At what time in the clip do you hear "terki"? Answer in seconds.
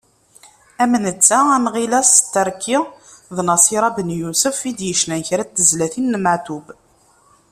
2.33-2.77